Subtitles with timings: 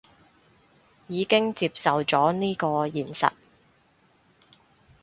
[1.07, 3.33] 已經接受咗呢個現實